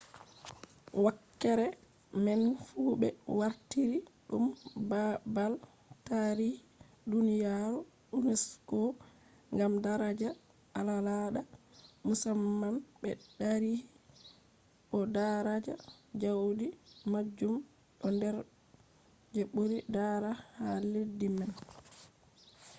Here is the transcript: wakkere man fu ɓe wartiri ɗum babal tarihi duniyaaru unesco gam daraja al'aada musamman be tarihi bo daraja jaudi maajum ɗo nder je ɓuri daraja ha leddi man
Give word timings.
wakkere 1.03 1.67
man 2.25 2.41
fu 2.67 2.81
ɓe 3.01 3.07
wartiri 3.39 3.97
ɗum 4.29 4.45
babal 4.89 5.53
tarihi 6.07 6.59
duniyaaru 7.11 7.79
unesco 8.17 8.79
gam 9.57 9.73
daraja 9.85 10.29
al'aada 10.79 11.41
musamman 12.05 12.75
be 13.01 13.09
tarihi 13.39 13.79
bo 14.89 14.99
daraja 15.15 15.75
jaudi 16.21 16.67
maajum 17.11 17.55
ɗo 17.99 18.07
nder 18.15 18.35
je 19.33 19.41
ɓuri 19.53 19.77
daraja 19.95 20.43
ha 20.57 20.69
leddi 20.91 21.27
man 21.37 21.51